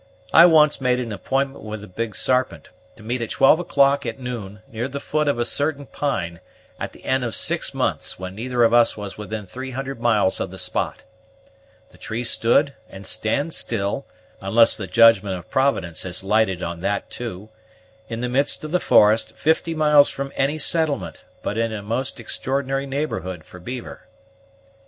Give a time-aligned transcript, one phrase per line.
[0.33, 4.17] I once made an appointment with the Big Sarpent, to meet at twelve o'clock at
[4.19, 6.39] noon, near the foot of a certain pine,
[6.79, 10.39] at the end of six months, when neither of us was within three hundred miles
[10.39, 11.03] of the spot.
[11.91, 14.07] The tree stood, and stands still,
[14.41, 17.49] unless the judgment of Providence has lighted on that too,
[18.09, 22.19] in the midst of the forest, fifty miles from any settlement, but in a most
[22.19, 24.07] extraordinary neighborhood for beaver."